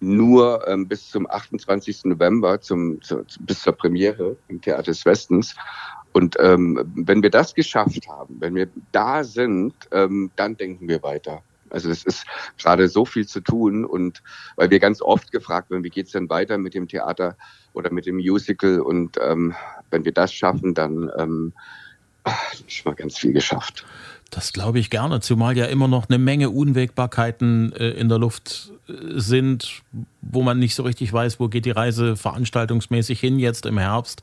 [0.00, 2.04] nur ähm, bis zum 28.
[2.04, 5.54] November, zum, zu, bis zur Premiere im Theater des Westens.
[6.12, 11.02] Und ähm, wenn wir das geschafft haben, wenn wir da sind, ähm, dann denken wir
[11.02, 11.42] weiter.
[11.70, 12.24] Also es ist
[12.58, 14.22] gerade so viel zu tun und
[14.56, 17.36] weil wir ganz oft gefragt werden, wie geht's denn weiter mit dem Theater
[17.72, 19.54] oder mit dem Musical und ähm,
[19.90, 21.52] wenn wir das schaffen, dann ähm,
[22.52, 23.86] ist schon mal ganz viel geschafft.
[24.30, 28.70] Das glaube ich gerne, zumal ja immer noch eine Menge Unwägbarkeiten äh, in der Luft
[28.88, 29.82] äh, sind,
[30.22, 34.22] wo man nicht so richtig weiß, wo geht die Reise veranstaltungsmäßig hin jetzt im Herbst.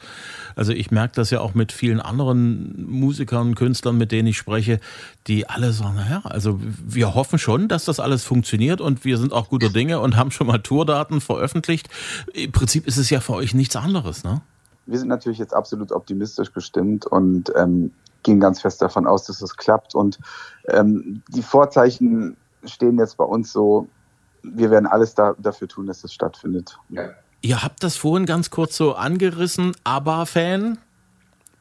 [0.55, 4.79] Also ich merke das ja auch mit vielen anderen Musikern, Künstlern, mit denen ich spreche,
[5.27, 9.33] die alle sagen, naja, also wir hoffen schon, dass das alles funktioniert und wir sind
[9.33, 11.89] auch guter Dinge und haben schon mal Tourdaten veröffentlicht.
[12.33, 14.41] Im Prinzip ist es ja für euch nichts anderes, ne?
[14.85, 17.91] Wir sind natürlich jetzt absolut optimistisch gestimmt und ähm,
[18.27, 19.95] gehen ganz fest davon aus, dass es klappt.
[19.95, 20.19] Und
[20.67, 22.35] ähm, die Vorzeichen
[22.65, 23.87] stehen jetzt bei uns so,
[24.43, 26.77] wir werden alles da, dafür tun, dass es stattfindet.
[26.89, 27.09] Ja.
[27.41, 30.77] Ihr habt das vorhin ganz kurz so angerissen, ABBA-Fan?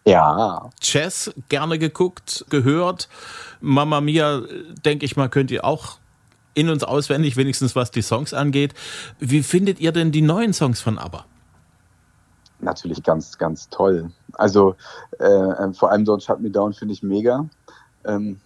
[0.05, 0.71] Ja.
[0.81, 3.09] Chess gerne geguckt, gehört.
[3.61, 4.43] Mama Mia,
[4.85, 5.99] denke ich mal, könnt ihr auch
[6.55, 8.75] in- uns auswendig, wenigstens was die Songs angeht.
[9.21, 11.25] Wie findet ihr denn die neuen Songs von ABBA?
[12.61, 14.11] Natürlich ganz, ganz toll.
[14.35, 14.77] Also
[15.19, 17.47] äh, äh, vor allem Don't Shut Me Down finde ich mega.
[18.05, 18.41] Ähm,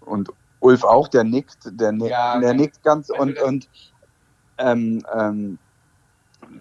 [0.00, 3.68] und Ulf auch, der nickt, der, ja, der nickt ganz und, und
[4.58, 5.58] ähm, ähm,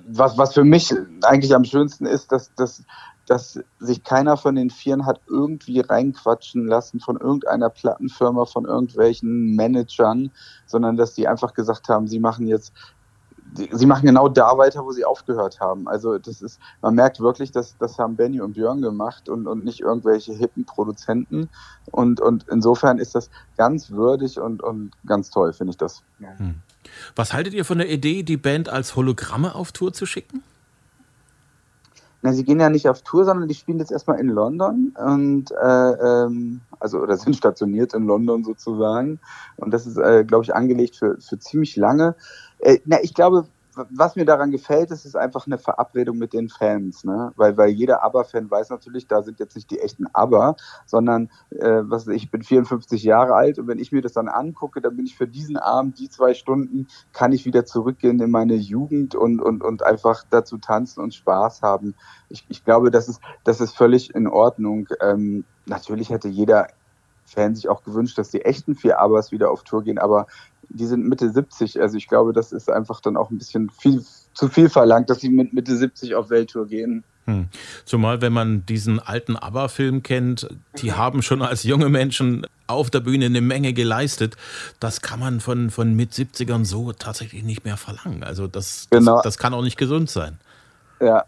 [0.08, 2.84] was, was für mich eigentlich am schönsten ist, dass, dass,
[3.28, 9.56] dass sich keiner von den Vieren hat irgendwie reinquatschen lassen von irgendeiner Plattenfirma, von irgendwelchen
[9.56, 10.32] Managern,
[10.66, 12.74] sondern dass die einfach gesagt haben, sie machen jetzt
[13.56, 15.88] sie machen genau da weiter, wo sie aufgehört haben.
[15.88, 19.64] Also das ist, man merkt wirklich, dass das haben Benny und Björn gemacht und, und
[19.66, 21.50] nicht irgendwelche hippen Produzenten.
[21.92, 26.04] Und, und insofern ist das ganz würdig und, und ganz toll, finde ich das.
[26.20, 26.56] Hm.
[27.16, 30.44] Was haltet ihr von der Idee, die Band als Hologramme auf Tour zu schicken?
[32.22, 35.52] Na, sie gehen ja nicht auf Tour, sondern die spielen jetzt erstmal in London und
[35.52, 35.92] äh,
[36.26, 39.20] ähm, also oder sind stationiert in London sozusagen.
[39.56, 42.16] Und das ist, äh, glaube ich, angelegt für, für ziemlich lange.
[42.60, 46.50] Äh, na, ich glaube, was mir daran gefällt, ist, ist einfach eine Verabredung mit den
[46.50, 47.32] Fans, ne?
[47.36, 50.56] Weil, weil jeder ABBA-Fan weiß natürlich, da sind jetzt nicht die echten ABBA,
[50.86, 54.82] sondern äh, was ich bin 54 Jahre alt und wenn ich mir das dann angucke,
[54.82, 58.56] dann bin ich für diesen Abend, die zwei Stunden, kann ich wieder zurückgehen in meine
[58.56, 61.96] Jugend und, und, und einfach dazu tanzen und Spaß haben.
[62.30, 64.88] Ich, ich glaube, das ist, das ist völlig in Ordnung.
[65.02, 66.68] Ähm, natürlich hätte jeder
[67.26, 70.28] Fan sich auch gewünscht, dass die echten vier Abers wieder auf Tour gehen, aber
[70.74, 71.82] die sind Mitte 70.
[71.82, 75.20] Also ich glaube, das ist einfach dann auch ein bisschen viel zu viel verlangt, dass
[75.20, 77.04] sie mit Mitte 70 auf Welttour gehen.
[77.26, 77.48] Hm.
[77.86, 83.00] Zumal, wenn man diesen alten ABBA-Film kennt, die haben schon als junge Menschen auf der
[83.00, 84.36] Bühne eine Menge geleistet.
[84.80, 88.24] Das kann man von, von mit 70ern so tatsächlich nicht mehr verlangen.
[88.24, 89.16] Also das, genau.
[89.16, 90.38] das, das kann auch nicht gesund sein.
[91.00, 91.26] Ja.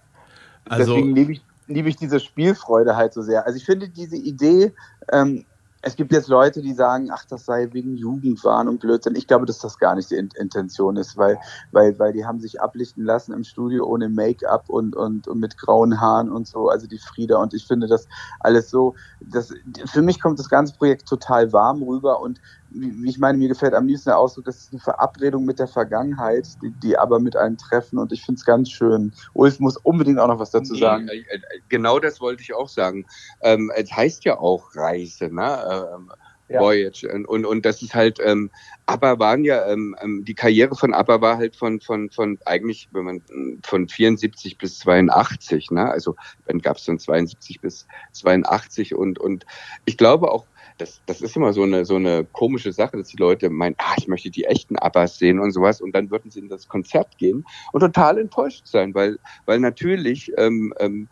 [0.67, 3.45] Also, Deswegen liebe ich, liebe ich diese Spielfreude halt so sehr.
[3.45, 4.73] Also ich finde diese Idee,
[5.11, 5.45] ähm,
[5.85, 9.15] es gibt jetzt Leute, die sagen, ach, das sei wegen Jugendwahn und Blödsinn.
[9.15, 11.37] Ich glaube, dass das gar nicht die Intention ist, weil,
[11.71, 15.59] weil, weil die haben sich ablichten lassen im Studio ohne Make-up und, und, und mit
[15.59, 17.37] grauen Haaren und so, also die Frieda.
[17.37, 18.07] Und ich finde das
[18.39, 19.53] alles so, das,
[19.85, 23.73] für mich kommt das ganze Projekt total warm rüber und wie ich meine, mir gefällt
[23.73, 27.35] am liebsten der Ausdruck, das ist eine Verabredung mit der Vergangenheit, die, die aber mit
[27.35, 29.13] einem treffen und ich finde es ganz schön.
[29.33, 31.07] Ulf muss unbedingt auch noch was dazu sagen.
[31.07, 33.05] Äh, äh, genau das wollte ich auch sagen.
[33.41, 35.89] Ähm, es heißt ja auch Reise, ne?
[35.95, 36.11] Ähm,
[36.47, 36.61] ja.
[36.61, 37.11] Voyage.
[37.11, 38.51] Und, und, und das ist halt, ähm,
[38.85, 42.89] ABBA waren ja, ähm, ähm die Karriere von ABBA war halt von, von, von eigentlich,
[42.91, 43.21] wenn man
[43.63, 45.89] von 74 bis 82, ne?
[45.89, 49.45] Also dann gab es von 72 bis 82 und, und
[49.85, 50.45] ich glaube auch,
[50.77, 53.95] das, das ist immer so eine, so eine komische Sache, dass die Leute meinen, ah,
[53.97, 57.17] ich möchte die echten Abbas sehen und sowas und dann würden sie in das Konzert
[57.17, 61.07] gehen und total enttäuscht sein, weil, weil natürlich ähm, ähm,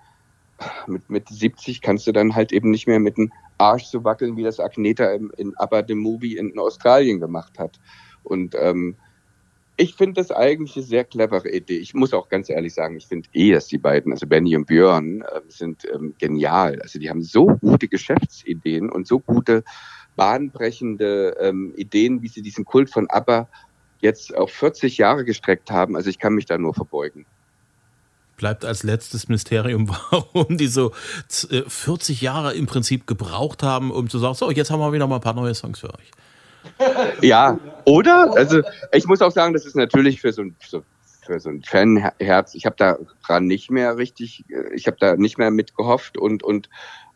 [0.88, 4.36] mit, mit 70 kannst du dann halt eben nicht mehr mit dem Arsch so wackeln,
[4.36, 7.80] wie das Agneta in, in Abba the Movie in Australien gemacht hat.
[8.23, 8.95] Und ähm,
[9.75, 11.77] ich finde das eigentlich eine sehr clevere Idee.
[11.77, 14.65] Ich muss auch ganz ehrlich sagen, ich finde eh, dass die beiden, also Benny und
[14.65, 16.79] Björn, äh, sind ähm, genial.
[16.81, 19.63] Also die haben so gute Geschäftsideen und so gute
[20.15, 23.47] bahnbrechende ähm, Ideen, wie sie diesen Kult von ABBA
[23.99, 25.95] jetzt auf 40 Jahre gestreckt haben.
[25.95, 27.25] Also ich kann mich da nur verbeugen.
[28.38, 30.91] Bleibt als letztes Mysterium, warum die so
[31.29, 35.07] 40 äh, Jahre im Prinzip gebraucht haben, um zu sagen, so, jetzt haben wir wieder
[35.07, 36.12] mal ein paar neue Songs für euch.
[37.21, 38.33] Ja, oder?
[38.35, 42.55] Also ich muss auch sagen, das ist natürlich für so ein, für so ein Fanherz,
[42.55, 46.69] ich habe daran nicht mehr richtig, ich habe da nicht mehr mitgehofft und, und,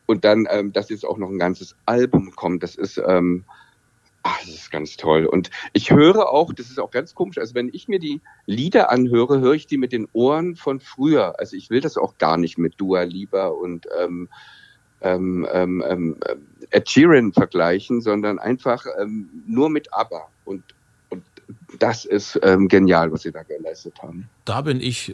[0.05, 3.43] und dann, ähm, dass jetzt auch noch ein ganzes Album kommt, das ist, ähm,
[4.23, 5.25] ach, das ist ganz toll.
[5.25, 8.91] Und ich höre auch, das ist auch ganz komisch, also wenn ich mir die Lieder
[8.91, 11.39] anhöre, höre ich die mit den Ohren von früher.
[11.39, 14.29] Also ich will das auch gar nicht mit Dua Lipa und ähm,
[15.01, 16.17] ähm, ähm, ähm,
[16.71, 20.27] Ed Sheeran vergleichen, sondern einfach ähm, nur mit ABBA.
[20.47, 20.63] Und,
[21.09, 21.23] und
[21.79, 24.29] das ist ähm, genial, was sie da geleistet haben.
[24.45, 25.13] Da bin ich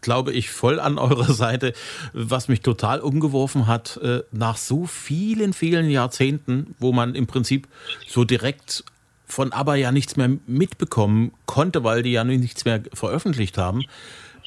[0.00, 1.72] glaube ich, voll an eurer Seite,
[2.12, 7.68] was mich total umgeworfen hat, äh, nach so vielen, vielen Jahrzehnten, wo man im Prinzip
[8.06, 8.84] so direkt
[9.26, 13.84] von ABBA ja nichts mehr mitbekommen konnte, weil die ja nichts mehr veröffentlicht haben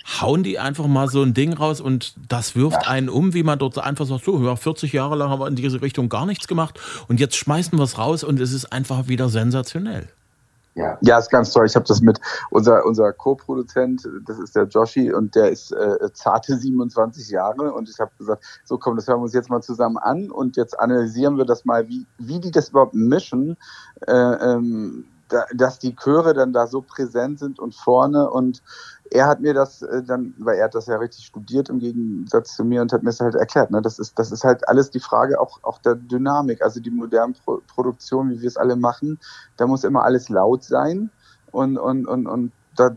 [0.05, 3.59] hauen die einfach mal so ein Ding raus und das wirft einen um, wie man
[3.59, 6.47] dort einfach sagt, so, ja, 40 Jahre lang haben wir in diese Richtung gar nichts
[6.47, 10.07] gemacht und jetzt schmeißen wir es raus und es ist einfach wieder sensationell.
[10.73, 11.65] Ja, ja, ist ganz toll.
[11.65, 16.13] Ich habe das mit unser unser Co-Produzent, das ist der Joshi und der ist äh,
[16.13, 19.61] zarte 27 Jahre und ich habe gesagt, so komm, das hören wir uns jetzt mal
[19.61, 23.57] zusammen an und jetzt analysieren wir das mal, wie wie die das überhaupt mischen.
[24.07, 28.61] Äh, ähm, da, dass die Chöre dann da so präsent sind und vorne und
[29.11, 32.55] er hat mir das äh, dann, weil er hat das ja richtig studiert im Gegensatz
[32.55, 33.69] zu mir und hat mir das halt erklärt.
[33.69, 33.81] Ne?
[33.81, 37.33] Das ist, das ist halt alles die Frage auch, auch der Dynamik, also die modernen
[37.33, 39.19] Pro Produktion, wie wir es alle machen.
[39.57, 41.11] Da muss immer alles laut sein
[41.51, 42.95] und, und, und, und da,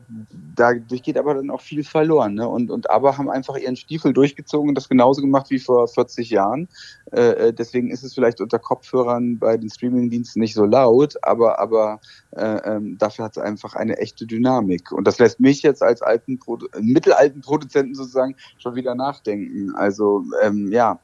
[0.57, 2.35] dadurch geht aber dann auch viel verloren.
[2.35, 2.49] Ne?
[2.49, 6.31] Und, und aber haben einfach ihren Stiefel durchgezogen und das genauso gemacht wie vor 40
[6.31, 6.69] Jahren.
[7.13, 11.59] Äh, äh, deswegen ist es vielleicht unter Kopfhörern bei den Streamingdiensten nicht so laut, aber,
[11.59, 14.93] aber äh, ähm, dafür hat es einfach eine echte Dynamik.
[14.93, 19.75] Und das lässt mich jetzt als alten Produ mittelalten Produzenten sozusagen schon wieder nachdenken.
[19.75, 20.99] Also ähm, ja,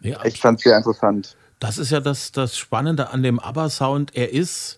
[0.00, 1.36] ja, ich fand es sehr interessant.
[1.58, 4.14] Das ist ja das, das Spannende an dem ABBA-Sound.
[4.14, 4.77] Er ist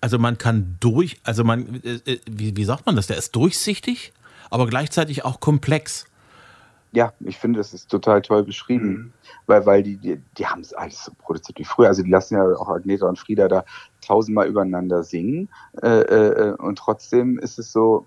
[0.00, 3.06] also man kann durch, also man, äh, äh, wie, wie sagt man das?
[3.06, 4.12] Der ist durchsichtig,
[4.50, 6.06] aber gleichzeitig auch komplex.
[6.92, 9.12] Ja, ich finde, das ist total toll beschrieben, mhm.
[9.46, 11.88] weil, weil die, die, die haben es alles so produziert wie früher.
[11.88, 13.64] Also die lassen ja auch Agneta und Frieda da
[14.00, 15.48] tausendmal übereinander singen
[15.82, 18.06] äh, äh, und trotzdem ist es so,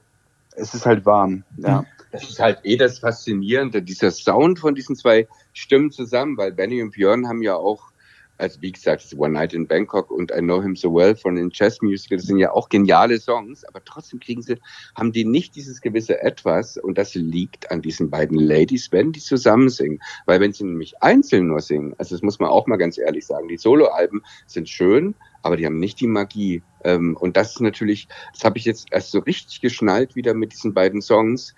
[0.56, 1.44] es ist halt warm.
[1.58, 1.86] Ja.
[2.12, 6.82] Das ist halt eh das Faszinierende, dieser Sound von diesen zwei Stimmen zusammen, weil Benny
[6.82, 7.92] und Björn haben ja auch
[8.40, 11.50] also wie gesagt, One Night in Bangkok und I Know Him So Well von den
[11.52, 14.58] Chess Musical, sind ja auch geniale Songs, aber trotzdem kriegen sie,
[14.96, 19.20] haben die nicht dieses gewisse Etwas und das liegt an diesen beiden Ladies, wenn die
[19.20, 20.00] zusammen singen.
[20.26, 23.26] Weil wenn sie nämlich einzeln nur singen, also das muss man auch mal ganz ehrlich
[23.26, 26.64] sagen, die Soloalben sind schön, aber die haben nicht die Magie.
[26.84, 30.54] Ähm, und das ist natürlich, das habe ich jetzt erst so richtig geschnallt wieder mit
[30.54, 31.54] diesen beiden Songs.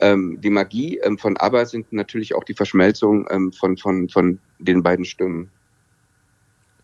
[0.00, 4.82] Ähm, die Magie ähm, von ABBA sind natürlich auch die Verschmelzung von, von, von den
[4.82, 5.50] beiden Stimmen.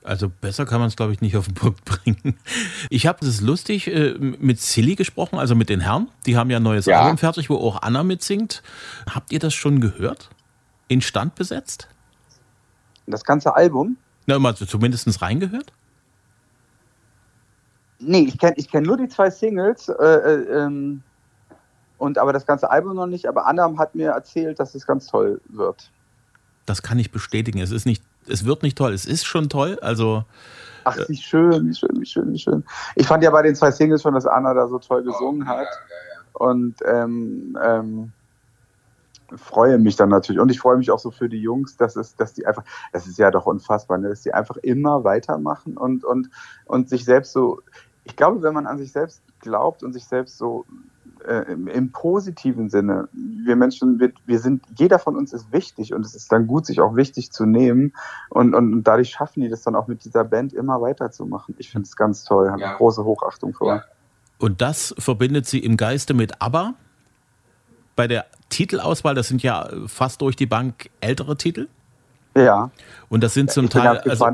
[0.03, 2.39] Also besser kann man es, glaube ich, nicht auf den Punkt bringen.
[2.89, 6.09] Ich habe, das ist lustig, äh, mit Silly gesprochen, also mit den Herren.
[6.27, 7.03] Die haben ja ein neues ja.
[7.03, 8.63] Album fertig, wo auch Anna mitsingt.
[9.09, 10.31] Habt ihr das schon gehört?
[10.89, 11.89] Instand besetzt?
[13.07, 13.99] Das ganze Album?
[14.27, 15.73] Na, mal zumindest reingehört?
[17.99, 19.89] Nee, ich kenne ich kenn nur die zwei Singles.
[19.89, 21.03] Äh, äh, ähm,
[21.99, 23.27] und aber das ganze Album noch nicht.
[23.27, 25.91] Aber Anna hat mir erzählt, dass es ganz toll wird.
[26.65, 27.61] Das kann ich bestätigen.
[27.61, 29.79] Es ist nicht es wird nicht toll, es ist schon toll.
[29.83, 30.25] Also
[30.85, 32.65] Ach, wie schön, wie schön, wie schön, wie schön.
[32.97, 35.69] Ich fand ja bei den zwei Singles schon, dass Anna da so toll gesungen hat.
[36.33, 38.13] Und ähm, ähm,
[39.37, 40.41] freue mich dann natürlich.
[40.41, 43.07] Und ich freue mich auch so für die Jungs, dass es, dass die einfach, das
[43.07, 44.09] ist ja doch unfassbar, ne?
[44.09, 46.31] dass die einfach immer weitermachen und, und,
[46.67, 47.61] und sich selbst so,
[48.05, 50.65] ich glaube, wenn man an sich selbst glaubt und sich selbst so
[51.27, 55.93] äh, im, im, positiven Sinne, wir Menschen, wir, wir sind, jeder von uns ist wichtig
[55.95, 57.93] und es ist dann gut, sich auch wichtig zu nehmen
[58.29, 61.55] und, und, und dadurch schaffen die das dann auch mit dieser Band immer weiterzumachen.
[61.59, 62.75] Ich finde es ganz toll, habe ja.
[62.75, 63.75] große Hochachtung vor.
[63.77, 63.85] Ja.
[64.39, 66.75] Und das verbindet sie im Geiste mit ABBA.
[67.95, 71.69] Bei der Titelauswahl, das sind ja fast durch die Bank ältere Titel.
[72.35, 72.71] Ja.
[73.09, 74.27] Und das sind zum ich Teil also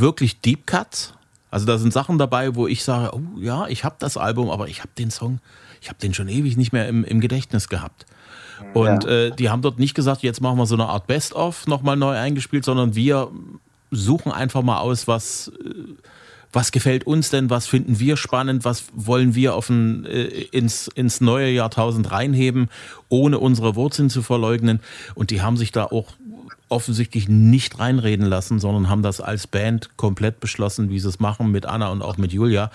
[0.00, 1.14] wirklich Deep Cuts.
[1.50, 4.68] Also da sind Sachen dabei, wo ich sage, oh ja, ich habe das Album, aber
[4.68, 5.40] ich habe den Song,
[5.80, 8.06] ich habe den schon ewig nicht mehr im, im Gedächtnis gehabt.
[8.74, 9.10] Und ja.
[9.10, 12.16] äh, die haben dort nicht gesagt, jetzt machen wir so eine Art Best-of nochmal neu
[12.16, 13.30] eingespielt, sondern wir
[13.90, 15.74] suchen einfach mal aus, was, äh,
[16.52, 20.88] was gefällt uns denn, was finden wir spannend, was wollen wir auf ein, äh, ins,
[20.88, 22.68] ins neue Jahrtausend reinheben,
[23.08, 24.80] ohne unsere Wurzeln zu verleugnen.
[25.14, 26.12] Und die haben sich da auch
[26.68, 31.50] offensichtlich nicht reinreden lassen, sondern haben das als Band komplett beschlossen, wie sie es machen,
[31.50, 32.70] mit Anna und auch mit Julia.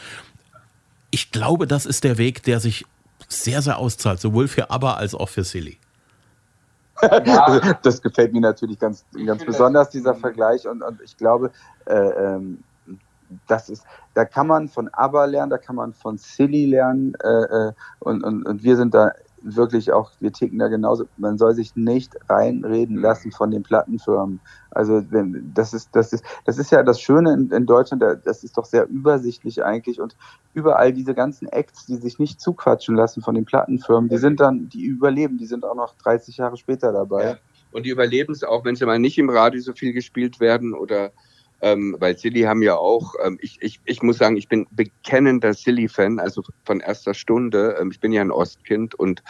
[1.12, 2.86] Ich glaube, das ist der Weg, der sich
[3.28, 5.78] sehr, sehr auszahlt, sowohl für ABBA als auch für Silly.
[7.02, 7.74] Ja.
[7.82, 10.68] das gefällt mir natürlich ganz, ganz besonders, dieser Vergleich.
[10.68, 11.52] Und, und ich glaube,
[11.86, 12.64] äh, ähm,
[13.48, 13.84] das ist,
[14.14, 18.24] da kann man von ABBA lernen, da kann man von Silly lernen äh, äh, und,
[18.24, 19.12] und, und wir sind da
[19.46, 24.40] wirklich auch, wir ticken da genauso, man soll sich nicht reinreden lassen von den Plattenfirmen.
[24.72, 28.58] Also das ist, das ist, das ist ja das Schöne in, in Deutschland, das ist
[28.58, 30.18] doch sehr übersichtlich eigentlich und
[30.54, 34.68] überall diese ganzen Acts, die sich nicht zuquatschen lassen von den Plattenfirmen, die sind dann,
[34.70, 37.24] die überleben, die sind auch noch 30 Jahre später dabei.
[37.24, 37.38] Ja.
[37.72, 40.74] Und die überleben es auch, wenn sie mal nicht im Radio so viel gespielt werden
[40.74, 41.12] oder
[41.62, 45.54] ähm, weil Silly haben ja auch, ähm, ich, ich, ich muss sagen, ich bin bekennender
[45.54, 47.78] Silly-Fan, also von erster Stunde.
[47.80, 49.24] Ähm, ich bin ja ein Ostkind und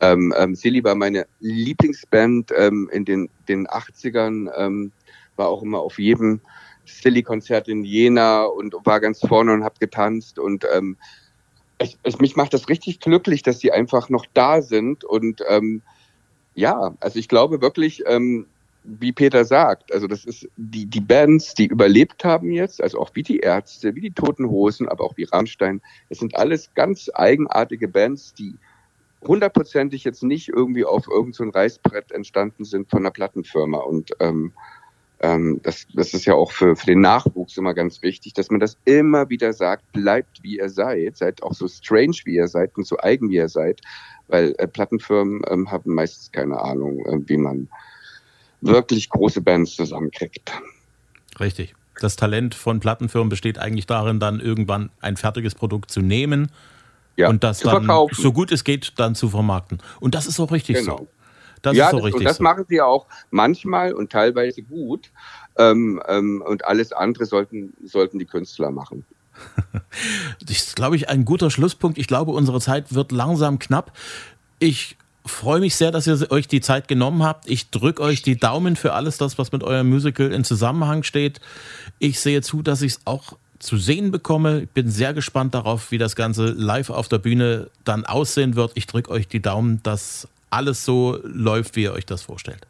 [0.00, 4.92] ähm, ähm, Silly war meine Lieblingsband ähm, in den, den 80ern, ähm,
[5.36, 6.40] war auch immer auf jedem
[6.84, 10.96] Silly-Konzert in Jena und war ganz vorne und hab getanzt und ähm,
[11.80, 15.82] ich, ich, mich macht das richtig glücklich, dass sie einfach noch da sind und ähm,
[16.54, 18.46] ja, also ich glaube wirklich, ähm,
[18.84, 23.10] wie Peter sagt, also das ist die, die Bands, die überlebt haben jetzt, also auch
[23.14, 27.10] wie die Ärzte, wie die Toten Hosen, aber auch wie Rammstein, es sind alles ganz
[27.14, 28.54] eigenartige Bands, die
[29.26, 33.78] hundertprozentig jetzt nicht irgendwie auf irgendein so Reißbrett entstanden sind von einer Plattenfirma.
[33.78, 34.52] Und ähm,
[35.20, 38.60] ähm, das, das ist ja auch für, für den Nachwuchs immer ganz wichtig, dass man
[38.60, 42.76] das immer wieder sagt, bleibt wie ihr seid, seid auch so strange wie ihr seid
[42.76, 43.80] und so eigen wie ihr seid,
[44.28, 47.68] weil äh, Plattenfirmen ähm, haben meistens keine Ahnung, äh, wie man
[48.64, 50.52] wirklich große Bands zusammenkriegt.
[51.40, 51.74] Richtig.
[52.00, 56.50] Das Talent von Plattenfirmen besteht eigentlich darin, dann irgendwann ein fertiges Produkt zu nehmen
[57.16, 58.14] ja, und das dann verkaufen.
[58.20, 59.78] so gut es geht dann zu vermarkten.
[60.00, 60.98] Und das ist auch richtig genau.
[60.98, 61.08] so.
[61.62, 62.42] Das ja, ist auch das, richtig und das so.
[62.42, 65.10] machen sie auch manchmal und teilweise gut.
[65.56, 69.04] Ähm, ähm, und alles andere sollten, sollten die Künstler machen.
[70.44, 71.96] das ist, glaube ich, ein guter Schlusspunkt.
[71.96, 73.92] Ich glaube, unsere Zeit wird langsam knapp.
[74.58, 77.48] Ich freue mich sehr, dass ihr euch die Zeit genommen habt.
[77.48, 81.40] Ich drücke euch die Daumen für alles das, was mit eurem Musical in Zusammenhang steht.
[81.98, 84.62] Ich sehe zu, dass ich es auch zu sehen bekomme.
[84.62, 88.72] Ich bin sehr gespannt darauf, wie das Ganze live auf der Bühne dann aussehen wird.
[88.74, 92.66] Ich drücke euch die Daumen, dass alles so läuft, wie ihr euch das vorstellt.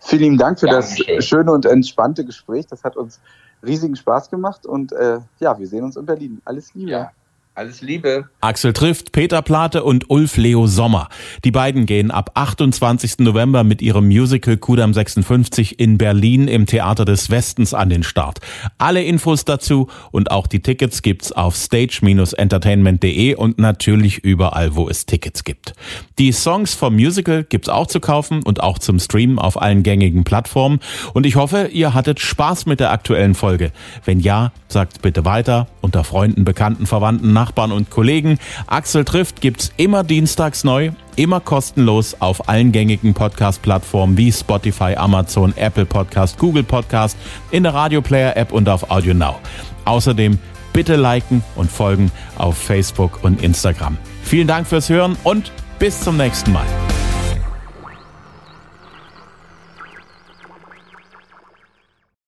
[0.00, 1.16] Vielen lieben Dank für Dankeschön.
[1.16, 2.66] das schöne und entspannte Gespräch.
[2.66, 3.20] Das hat uns
[3.64, 6.40] riesigen Spaß gemacht und äh, ja, wir sehen uns in Berlin.
[6.44, 6.92] Alles Liebe.
[6.92, 7.10] Ja.
[7.56, 8.28] Alles Liebe.
[8.42, 11.08] Axel trifft Peter Plate und Ulf Leo Sommer.
[11.42, 13.20] Die beiden gehen ab 28.
[13.20, 18.40] November mit ihrem Musical Kudam 56 in Berlin im Theater des Westens an den Start.
[18.76, 25.06] Alle Infos dazu und auch die Tickets gibt's auf stage-entertainment.de und natürlich überall, wo es
[25.06, 25.72] Tickets gibt.
[26.18, 30.24] Die Songs vom Musical gibt's auch zu kaufen und auch zum Streamen auf allen gängigen
[30.24, 30.80] Plattformen.
[31.14, 33.72] Und ich hoffe, ihr hattet Spaß mit der aktuellen Folge.
[34.04, 38.38] Wenn ja, sagt bitte weiter unter Freunden, Bekannten, Verwandten, nach Nachbarn und Kollegen.
[38.66, 45.54] Axel trifft gibt's immer dienstags neu, immer kostenlos auf allen gängigen Podcast-Plattformen wie Spotify, Amazon,
[45.56, 47.16] Apple Podcast, Google Podcast,
[47.52, 49.36] in der Radioplayer App und auf Audio Now.
[49.84, 50.38] Außerdem
[50.72, 53.96] bitte liken und folgen auf Facebook und Instagram.
[54.22, 56.66] Vielen Dank fürs Hören und bis zum nächsten Mal.